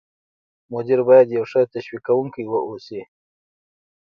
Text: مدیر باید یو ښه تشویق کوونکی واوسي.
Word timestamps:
مدیر 0.71 0.99
باید 1.07 1.27
یو 1.35 1.43
ښه 1.51 1.61
تشویق 1.73 2.01
کوونکی 2.07 2.43
واوسي. 2.47 3.01